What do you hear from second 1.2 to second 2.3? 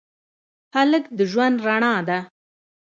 ژوند رڼا ده.